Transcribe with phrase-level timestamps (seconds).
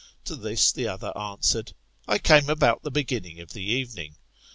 [0.23, 1.73] To this the other answered,
[2.07, 4.15] I came about the beginning of the evening.